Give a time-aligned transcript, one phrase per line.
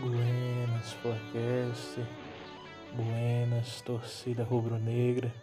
[0.00, 1.98] Buenas, Flacast.
[2.94, 5.34] Buenas, torcida rubro-negra.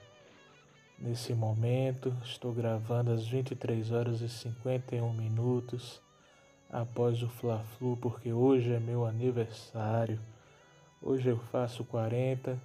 [0.98, 6.02] Nesse momento, estou gravando às 23 horas e 51 minutos
[6.70, 10.22] após o Fla-Flu, porque hoje é meu aniversário.
[11.02, 12.58] Hoje eu faço 40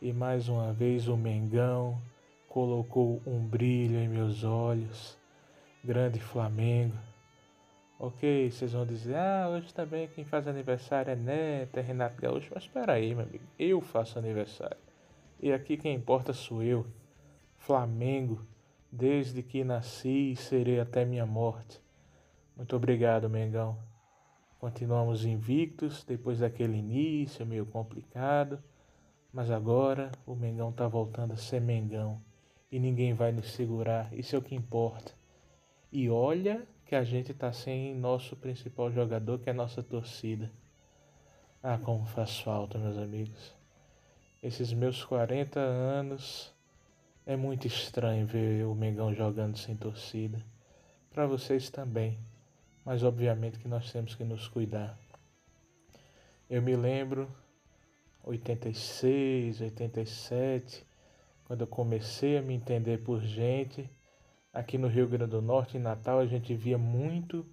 [0.00, 2.00] e mais uma vez o Mengão
[2.48, 5.18] colocou um brilho em meus olhos.
[5.82, 7.11] Grande Flamengo.
[8.04, 12.50] Ok, vocês vão dizer, ah, hoje também quem faz aniversário é Neto, é Renato Gaúcho.
[12.52, 14.76] Mas espera aí, meu amigo, eu faço aniversário.
[15.40, 16.84] E aqui quem importa sou eu.
[17.58, 18.44] Flamengo,
[18.90, 21.80] desde que nasci e serei até minha morte.
[22.56, 23.78] Muito obrigado, Mengão.
[24.58, 28.58] Continuamos invictos depois daquele início meio complicado,
[29.32, 32.20] mas agora o Mengão está voltando a ser Mengão
[32.68, 35.21] e ninguém vai nos segurar, isso é o que importa.
[35.92, 40.50] E olha que a gente está sem nosso principal jogador, que é a nossa torcida.
[41.62, 43.54] Ah, como faz falta, meus amigos.
[44.42, 46.50] Esses meus 40 anos
[47.26, 50.42] é muito estranho ver o Mengão jogando sem torcida.
[51.12, 52.18] Para vocês também,
[52.86, 54.98] mas obviamente que nós temos que nos cuidar.
[56.48, 57.30] Eu me lembro
[58.24, 60.86] 86, 87,
[61.44, 63.88] quando eu comecei a me entender por gente
[64.52, 67.46] Aqui no Rio Grande do Norte, em Natal, a gente via muito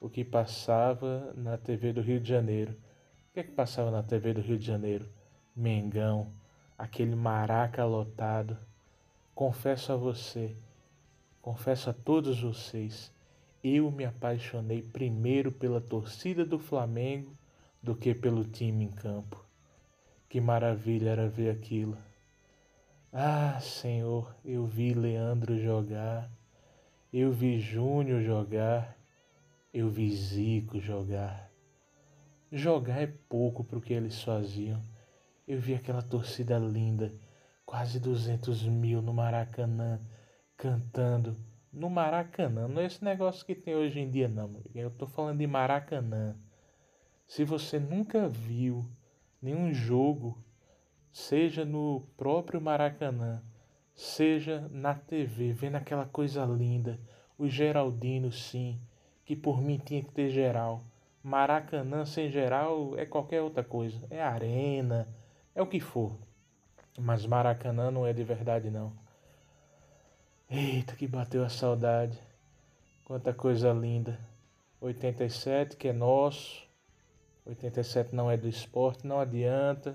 [0.00, 2.72] o que passava na TV do Rio de Janeiro.
[2.72, 5.08] O que é que passava na TV do Rio de Janeiro?
[5.54, 6.32] Mengão,
[6.76, 8.58] aquele maraca lotado.
[9.32, 10.56] Confesso a você,
[11.40, 13.12] confesso a todos vocês,
[13.62, 17.32] eu me apaixonei primeiro pela torcida do Flamengo
[17.80, 19.40] do que pelo time em campo.
[20.28, 21.96] Que maravilha era ver aquilo.
[23.12, 26.30] Ah, Senhor, eu vi Leandro jogar,
[27.12, 28.96] eu vi Júnior jogar,
[29.74, 31.50] eu vi Zico jogar.
[32.52, 34.80] Jogar é pouco para o que eles faziam.
[35.46, 37.12] Eu vi aquela torcida linda,
[37.66, 40.00] quase 200 mil no Maracanã,
[40.56, 41.36] cantando.
[41.72, 44.60] No Maracanã, não é esse negócio que tem hoje em dia, não.
[44.74, 46.36] Eu estou falando de Maracanã.
[47.26, 48.88] Se você nunca viu
[49.40, 50.44] nenhum jogo,
[51.12, 53.42] seja no próprio Maracanã,
[53.94, 56.98] seja na TV, vendo aquela coisa linda,
[57.38, 58.80] o Geraldino, sim,
[59.24, 60.82] que por mim tinha que ter geral.
[61.22, 65.06] Maracanã sem geral é qualquer outra coisa, é arena,
[65.54, 66.16] é o que for.
[66.98, 68.92] Mas Maracanã não é de verdade, não.
[70.50, 72.18] Eita, que bateu a saudade.
[73.04, 74.18] Quanta coisa linda.
[74.80, 76.66] 87, que é nosso.
[77.46, 79.92] 87 não é do esporte, não adianta.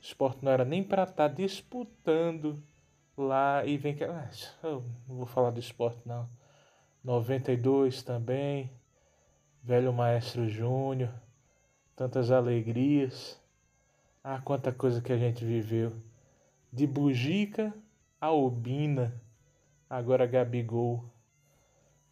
[0.00, 2.62] O esporte não era nem para estar tá disputando
[3.22, 4.04] lá e vem que.
[4.04, 4.30] Ah,
[4.62, 6.28] eu não vou falar do esporte não.
[7.02, 8.70] 92 também.
[9.62, 11.10] Velho Maestro Júnior.
[11.96, 13.40] Tantas alegrias.
[14.22, 15.92] Ah, quanta coisa que a gente viveu.
[16.72, 17.74] De Bugica
[18.20, 19.20] a Obina.
[19.88, 21.04] Agora Gabigol.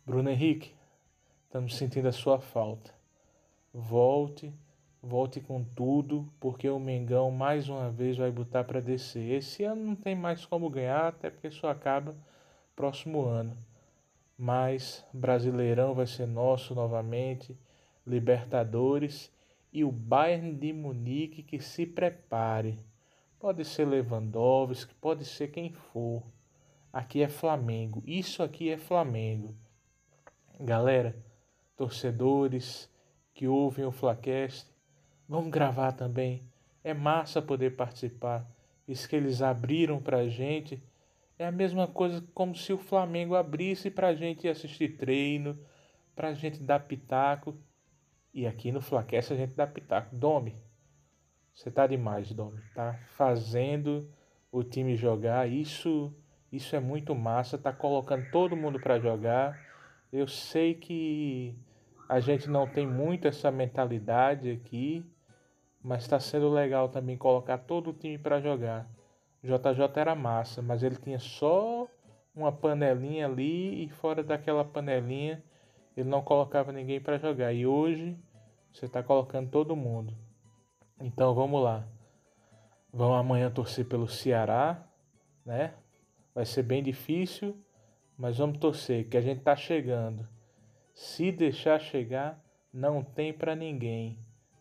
[0.04, 0.74] Bruno Henrique,
[1.44, 2.92] estamos sentindo a sua falta.
[3.72, 4.52] Volte
[5.02, 9.32] volte com tudo, porque o Mengão mais uma vez vai botar para descer.
[9.32, 12.14] Esse ano não tem mais como ganhar, até porque só acaba
[12.76, 13.56] próximo ano.
[14.36, 17.56] Mas Brasileirão vai ser nosso novamente,
[18.06, 19.30] Libertadores
[19.72, 22.78] e o Bayern de Munique que se prepare.
[23.38, 26.22] Pode ser Lewandowski, pode ser quem for.
[26.92, 28.02] Aqui é Flamengo.
[28.06, 29.54] Isso aqui é Flamengo.
[30.58, 31.16] Galera,
[31.76, 32.90] torcedores
[33.32, 34.69] que ouvem o Flacast,
[35.30, 36.40] Vamos gravar também.
[36.82, 38.44] É massa poder participar.
[38.88, 40.82] Isso que eles abriram pra gente
[41.38, 45.56] é a mesma coisa como se o Flamengo abrisse pra gente assistir treino,
[46.16, 47.56] pra gente dar pitaco.
[48.34, 50.16] E aqui no Flaquece a gente dá pitaco.
[50.16, 50.56] Domi,
[51.54, 52.60] você tá demais, Domi.
[52.74, 54.10] Tá fazendo
[54.50, 55.48] o time jogar.
[55.48, 56.12] Isso,
[56.50, 57.56] isso é muito massa.
[57.56, 59.56] Tá colocando todo mundo para jogar.
[60.12, 61.54] Eu sei que
[62.08, 65.08] a gente não tem muito essa mentalidade aqui
[65.82, 68.88] mas está sendo legal também colocar todo o time para jogar.
[69.42, 71.88] JJ era massa, mas ele tinha só
[72.34, 75.42] uma panelinha ali e fora daquela panelinha
[75.96, 77.52] ele não colocava ninguém para jogar.
[77.52, 78.16] E hoje
[78.72, 80.14] você está colocando todo mundo.
[81.00, 81.86] Então vamos lá.
[82.92, 84.84] Vamos amanhã torcer pelo Ceará,
[85.44, 85.74] né?
[86.34, 87.56] Vai ser bem difícil,
[88.16, 90.28] mas vamos torcer que a gente tá chegando.
[90.92, 92.42] Se deixar chegar,
[92.72, 94.18] não tem para ninguém.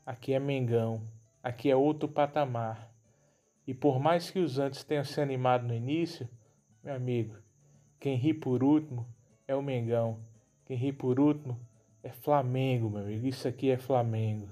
[0.10, 1.04] Aqui é Mengão,
[1.44, 2.92] aqui é outro patamar.
[3.68, 6.28] E por mais que os antes tenham se animado no início,
[6.84, 7.36] meu amigo,
[8.00, 9.06] quem ri por último
[9.48, 10.18] é o Mengão.
[10.66, 11.60] Quem ri por último
[12.02, 13.28] é Flamengo, meu amigo.
[13.28, 14.50] Isso aqui é Flamengo.